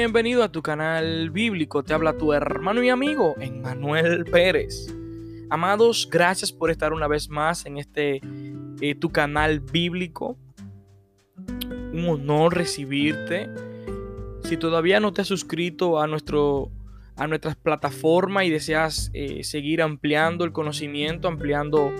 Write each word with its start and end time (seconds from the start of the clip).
Bienvenido 0.00 0.44
a 0.44 0.52
tu 0.52 0.62
canal 0.62 1.28
bíblico. 1.30 1.82
Te 1.82 1.92
habla 1.92 2.16
tu 2.16 2.32
hermano 2.32 2.84
y 2.84 2.88
amigo, 2.88 3.34
Emmanuel 3.40 4.24
Pérez. 4.26 4.94
Amados, 5.50 6.08
gracias 6.08 6.52
por 6.52 6.70
estar 6.70 6.92
una 6.92 7.08
vez 7.08 7.28
más 7.28 7.66
en 7.66 7.78
este 7.78 8.20
eh, 8.80 8.94
tu 8.94 9.10
canal 9.10 9.58
bíblico. 9.58 10.38
Un 11.92 12.06
honor 12.08 12.54
recibirte. 12.54 13.50
Si 14.44 14.56
todavía 14.56 15.00
no 15.00 15.12
te 15.12 15.22
has 15.22 15.26
suscrito 15.26 16.00
a 16.00 16.06
nuestro 16.06 16.70
a 17.16 17.26
nuestras 17.26 17.56
plataformas 17.56 18.44
y 18.44 18.50
deseas 18.50 19.10
eh, 19.14 19.42
seguir 19.42 19.82
ampliando 19.82 20.44
el 20.44 20.52
conocimiento, 20.52 21.26
ampliando 21.26 21.90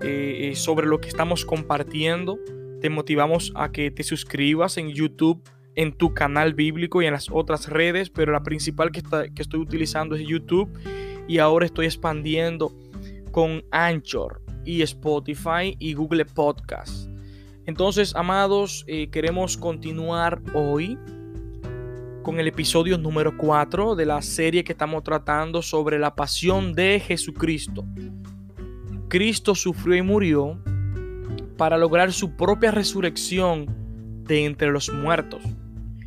eh, 0.00 0.52
sobre 0.56 0.88
lo 0.88 1.00
que 1.00 1.08
estamos 1.08 1.44
compartiendo, 1.44 2.40
te 2.80 2.90
motivamos 2.90 3.52
a 3.54 3.70
que 3.70 3.92
te 3.92 4.02
suscribas 4.02 4.78
en 4.78 4.88
YouTube 4.88 5.48
en 5.76 5.92
tu 5.92 6.14
canal 6.14 6.54
bíblico 6.54 7.02
y 7.02 7.06
en 7.06 7.12
las 7.12 7.28
otras 7.30 7.68
redes, 7.68 8.10
pero 8.10 8.32
la 8.32 8.42
principal 8.42 8.90
que, 8.90 9.02
que 9.34 9.42
estoy 9.42 9.60
utilizando 9.60 10.16
es 10.16 10.26
YouTube 10.26 10.70
y 11.28 11.38
ahora 11.38 11.66
estoy 11.66 11.86
expandiendo 11.86 12.72
con 13.30 13.62
Anchor 13.70 14.42
y 14.64 14.82
Spotify 14.82 15.76
y 15.78 15.94
Google 15.94 16.24
Podcast. 16.24 17.08
Entonces, 17.66 18.14
amados, 18.14 18.84
eh, 18.86 19.08
queremos 19.10 19.56
continuar 19.56 20.40
hoy 20.54 20.98
con 22.22 22.40
el 22.40 22.48
episodio 22.48 22.96
número 22.96 23.36
4 23.36 23.94
de 23.94 24.06
la 24.06 24.22
serie 24.22 24.64
que 24.64 24.72
estamos 24.72 25.02
tratando 25.04 25.62
sobre 25.62 25.98
la 25.98 26.14
pasión 26.14 26.74
de 26.74 27.00
Jesucristo. 27.00 27.84
Cristo 29.08 29.54
sufrió 29.54 29.96
y 29.96 30.02
murió 30.02 30.58
para 31.56 31.76
lograr 31.76 32.12
su 32.12 32.36
propia 32.36 32.70
resurrección 32.70 33.66
de 34.24 34.44
entre 34.44 34.70
los 34.70 34.92
muertos. 34.92 35.42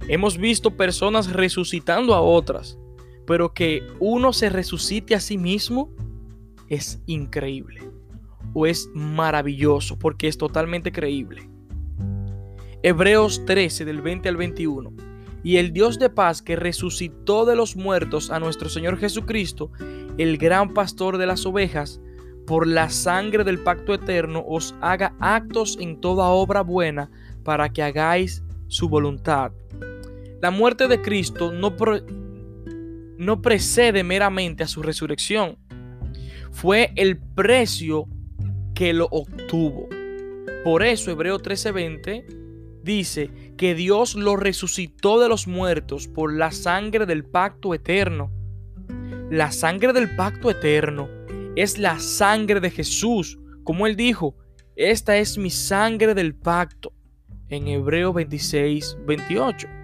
Hemos 0.09 0.39
visto 0.39 0.75
personas 0.75 1.31
resucitando 1.31 2.15
a 2.15 2.21
otras, 2.21 2.79
pero 3.27 3.53
que 3.53 3.83
uno 3.99 4.33
se 4.33 4.49
resucite 4.49 5.13
a 5.13 5.19
sí 5.19 5.37
mismo 5.37 5.91
es 6.67 6.99
increíble 7.05 7.91
o 8.55 8.65
es 8.65 8.89
maravilloso 8.95 9.99
porque 9.99 10.27
es 10.27 10.39
totalmente 10.39 10.91
creíble. 10.91 11.47
Hebreos 12.81 13.45
13 13.45 13.85
del 13.85 14.01
20 14.01 14.29
al 14.29 14.37
21. 14.37 14.93
Y 15.43 15.57
el 15.57 15.73
Dios 15.73 15.99
de 15.99 16.09
paz 16.09 16.41
que 16.41 16.55
resucitó 16.55 17.45
de 17.45 17.55
los 17.55 17.75
muertos 17.75 18.31
a 18.31 18.39
nuestro 18.39 18.67
Señor 18.67 18.97
Jesucristo, 18.97 19.71
el 20.17 20.39
gran 20.39 20.73
pastor 20.73 21.19
de 21.19 21.27
las 21.27 21.45
ovejas, 21.45 22.01
por 22.47 22.65
la 22.65 22.89
sangre 22.89 23.43
del 23.43 23.59
pacto 23.59 23.93
eterno 23.93 24.43
os 24.47 24.73
haga 24.81 25.13
actos 25.19 25.77
en 25.79 26.01
toda 26.01 26.29
obra 26.29 26.61
buena 26.61 27.11
para 27.43 27.69
que 27.69 27.83
hagáis 27.83 28.43
su 28.67 28.89
voluntad 28.89 29.51
la 30.41 30.51
muerte 30.51 30.87
de 30.87 31.01
Cristo 31.01 31.51
no, 31.51 33.41
precede 33.41 34.03
meramente 34.03 34.63
a 34.63 34.67
su 34.67 34.81
resurrección. 34.81 35.57
Fue 36.51 36.91
el 36.95 37.17
precio 37.17 38.05
que 38.73 38.93
lo 38.93 39.07
obtuvo. 39.11 39.89
Por 40.63 40.83
eso 40.83 41.11
Hebreo 41.11 41.39
13:20 41.39 42.25
dice 42.83 43.29
que 43.57 43.75
Dios 43.75 44.15
lo 44.15 44.37
resucitó 44.37 45.19
de 45.19 45.27
los 45.27 45.47
muertos 45.47 46.07
por 46.07 46.33
la 46.33 46.51
sangre 46.51 47.05
del 47.05 47.25
pacto 47.25 47.73
eterno. 47.73 48.31
La 49.29 49.51
sangre 49.51 49.91
del 49.93 50.15
pacto 50.15 50.49
eterno 50.49 51.09
es 51.55 51.77
la 51.77 51.99
sangre 51.99 52.61
de 52.61 52.71
Jesús. 52.71 53.37
Como 53.63 53.85
él 53.85 53.95
dijo, 53.95 54.35
esta 54.75 55.17
es 55.17 55.37
mi 55.37 55.49
sangre 55.49 56.13
del 56.13 56.33
pacto. 56.33 56.93
En 57.49 57.67
Hebreo 57.67 58.13
26, 58.13 58.97
28. 59.05 59.78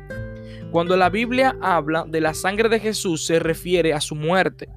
Cuando 0.71 0.97
la 0.97 1.09
Biblia 1.09 1.56
habla 1.62 2.06
de 2.07 2.22
la 2.22 2.34
sangre 2.34 2.69
de 2.69 2.79
Jesús 2.79 3.25
se 3.25 3.39
refiere 3.39 3.94
a 3.94 4.01
su 4.01 4.16
muerte. 4.16 4.67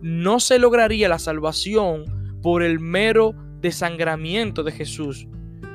No 0.00 0.40
se 0.40 0.58
lograría 0.58 1.08
la 1.08 1.18
salvación 1.18 2.04
por 2.42 2.62
el 2.62 2.80
mero 2.80 3.34
desangramiento 3.60 4.62
de 4.62 4.72
Jesús. 4.72 5.26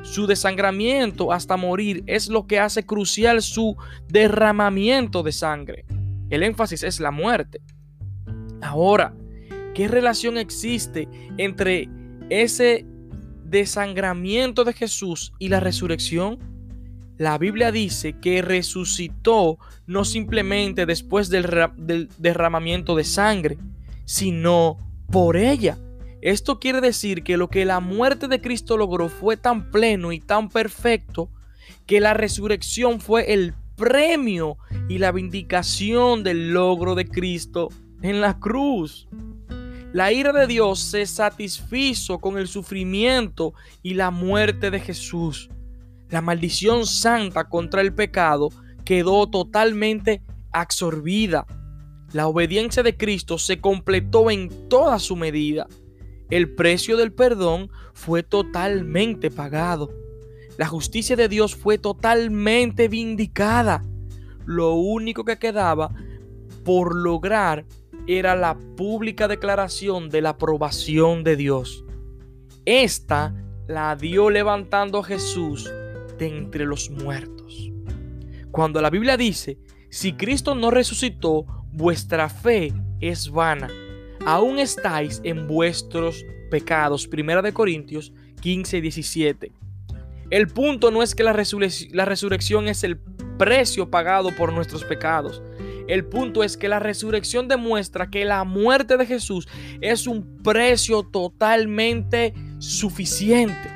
Su 0.02 0.28
desangramiento 0.28 1.34
hasta 1.34 1.58
morir 1.58 2.04
es 2.08 2.30
lo 2.30 2.48
que 2.48 2.60
hace 2.60 2.86
crucial 2.86 3.42
su 3.42 3.76
derramamiento 4.08 5.24
de 5.24 5.32
sangre. 5.32 5.86
El 6.30 6.44
énfasis 6.44 6.84
es 6.84 7.00
la 7.00 7.12
muerte. 7.12 7.62
Ahora, 8.62 9.14
¿qué 9.74 9.88
relación 9.88 10.38
existe 10.38 11.08
entre 11.38 11.90
ese 12.30 12.86
desangramiento 13.44 14.64
de 14.64 14.74
Jesús 14.74 15.34
y 15.40 15.50
la 15.50 15.60
resurrección? 15.60 16.40
La 17.20 17.38
Biblia 17.38 17.74
dice 17.74 18.14
que 18.14 18.42
resucitó 18.42 19.60
no 19.86 20.06
simplemente 20.06 20.86
después 20.86 21.28
del, 21.28 22.08
derramamiento 22.18 22.96
de 22.96 23.04
sangre, 23.04 23.58
sino 24.06 24.78
por 25.12 25.36
ella. 25.36 25.78
Esto 26.22 26.62
quiere 26.62 26.80
decir 26.80 27.24
que 27.24 27.36
lo 27.36 27.50
que 27.50 27.66
la 27.66 27.82
muerte 27.82 28.30
de 28.30 28.40
Cristo 28.40 28.78
logró 28.78 29.10
fue 29.10 29.36
tan 29.36 29.70
pleno 29.70 30.14
y 30.14 30.22
tan 30.22 30.48
perfecto 30.48 31.30
que 31.86 32.00
la 32.00 32.14
resurrección 32.14 33.02
fue 33.02 33.34
el 33.34 33.54
premio 33.76 34.58
y 34.88 35.00
la 35.00 35.12
vindicación 35.12 36.24
del 36.24 36.54
logro 36.54 36.96
de 36.96 37.06
Cristo 37.06 37.68
en 38.02 38.22
la 38.22 38.40
cruz. 38.40 39.10
La 39.92 40.14
ira 40.14 40.32
de 40.32 40.48
Dios 40.48 40.80
se 40.80 41.06
satisfizo 41.06 42.20
con 42.20 42.38
el 42.38 42.48
sufrimiento 42.48 43.54
y 43.84 43.96
la 43.96 44.10
muerte 44.10 44.72
de 44.72 44.80
Jesús 44.80 45.50
la 46.10 46.22
maldición 46.22 46.86
santa 46.86 47.48
contra 47.50 47.82
el 47.82 47.94
pecado 47.94 48.50
quedó 48.84 49.30
totalmente 49.30 50.24
absorbida. 50.52 51.46
La 52.12 52.28
obediencia 52.28 52.82
de 52.82 52.98
Cristo 52.98 53.38
se 53.38 53.62
completó 53.62 54.32
en 54.32 54.68
toda 54.68 54.98
su 54.98 55.16
medida. 55.16 55.68
El 56.32 56.56
precio 56.56 56.98
del 56.98 57.14
perdón 57.14 57.70
fue 57.94 58.24
totalmente 58.24 59.30
pagado. 59.30 59.92
La 60.58 60.68
justicia 60.68 61.16
de 61.16 61.30
Dios 61.30 61.56
fue 61.56 61.78
totalmente 61.78 62.88
vindicada. 62.88 63.86
Lo 64.46 64.74
único 64.74 65.24
que 65.24 65.38
quedaba 65.38 65.94
por 66.66 66.96
lograr 66.96 67.66
era 68.08 68.36
la 68.36 68.58
pública 68.76 69.28
declaración 69.28 70.10
de 70.10 70.22
la 70.22 70.30
aprobación 70.30 71.24
de 71.24 71.36
Dios. 71.36 71.86
Esta 72.66 73.36
la 73.68 73.96
dio 73.96 74.32
levantando 74.32 75.04
Jesús 75.04 75.72
entre 76.28 76.66
los 76.66 76.90
muertos. 76.90 77.72
Cuando 78.52 78.82
la 78.82 78.90
Biblia 78.90 79.18
dice, 79.18 79.58
si 79.90 80.14
Cristo 80.14 80.56
no 80.56 80.72
resucitó, 80.72 81.46
vuestra 81.72 82.30
fe 82.30 82.74
es 83.00 83.30
vana. 83.30 83.70
Aún 84.26 84.60
estáis 84.60 85.22
en 85.24 85.48
vuestros 85.48 86.26
pecados. 86.52 87.08
Primera 87.08 87.42
de 87.42 87.54
Corintios 87.54 88.12
15, 88.42 88.82
17. 88.82 89.52
El 90.30 90.48
punto 90.48 90.92
no 90.92 91.02
es 91.02 91.16
que 91.16 91.24
la, 91.24 91.34
la 91.92 92.06
resurrección 92.06 92.68
es 92.68 92.84
el 92.84 93.00
precio 93.38 93.90
pagado 93.90 94.30
por 94.36 94.54
nuestros 94.54 94.84
pecados. 94.84 95.42
El 95.88 96.06
punto 96.06 96.44
es 96.44 96.56
que 96.56 96.70
la 96.70 96.78
resurrección 96.78 97.48
demuestra 97.48 98.12
que 98.12 98.24
la 98.24 98.44
muerte 98.44 98.96
de 98.96 99.08
Jesús 99.08 99.48
es 99.82 100.06
un 100.06 100.38
precio 100.44 101.02
totalmente 101.02 102.36
suficiente. 102.60 103.72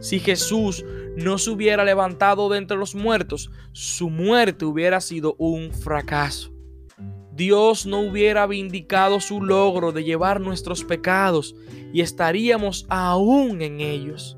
Si 0.00 0.18
Jesús 0.18 0.84
no 1.16 1.38
se 1.38 1.50
hubiera 1.50 1.84
levantado 1.84 2.48
de 2.48 2.58
entre 2.58 2.76
los 2.76 2.94
muertos, 2.94 3.50
su 3.72 4.10
muerte 4.10 4.64
hubiera 4.64 5.00
sido 5.00 5.34
un 5.38 5.72
fracaso. 5.72 6.52
Dios 7.32 7.86
no 7.86 8.00
hubiera 8.00 8.46
vindicado 8.46 9.20
su 9.20 9.40
logro 9.40 9.92
de 9.92 10.04
llevar 10.04 10.40
nuestros 10.40 10.84
pecados 10.84 11.54
y 11.92 12.02
estaríamos 12.02 12.86
aún 12.88 13.62
en 13.62 13.80
ellos. 13.80 14.36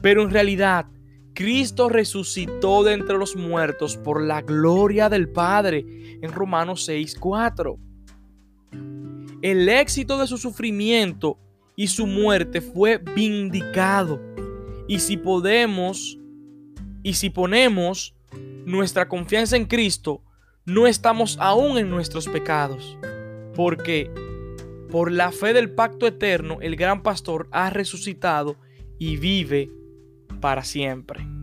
Pero 0.00 0.22
en 0.22 0.30
realidad, 0.30 0.86
Cristo 1.34 1.88
resucitó 1.88 2.84
de 2.84 2.94
entre 2.94 3.18
los 3.18 3.36
muertos 3.36 3.96
por 3.96 4.22
la 4.22 4.42
gloria 4.42 5.08
del 5.08 5.28
Padre 5.28 5.84
en 6.22 6.32
Romanos 6.32 6.88
6:4. 6.88 7.78
El 9.42 9.68
éxito 9.68 10.18
de 10.18 10.26
su 10.26 10.36
sufrimiento 10.36 11.38
y 11.76 11.88
su 11.88 12.06
muerte 12.06 12.60
fue 12.60 12.98
vindicado 12.98 14.20
y 14.88 14.98
si 14.98 15.16
podemos 15.16 16.18
y 17.04 17.14
si 17.14 17.30
ponemos 17.30 18.14
nuestra 18.66 19.08
confianza 19.08 19.56
en 19.56 19.66
Cristo, 19.66 20.22
no 20.64 20.86
estamos 20.86 21.38
aún 21.40 21.78
en 21.78 21.88
nuestros 21.88 22.28
pecados. 22.28 22.98
Porque 23.54 24.10
por 24.90 25.12
la 25.12 25.32
fe 25.32 25.52
del 25.52 25.70
pacto 25.70 26.06
eterno, 26.06 26.58
el 26.60 26.76
gran 26.76 27.02
pastor 27.02 27.48
ha 27.52 27.70
resucitado 27.70 28.56
y 28.98 29.16
vive 29.16 29.70
para 30.40 30.64
siempre. 30.64 31.37